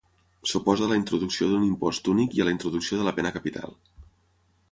[0.51, 3.79] S'oposa a la introducció d'un impost únic i a la introducció de la pena capital.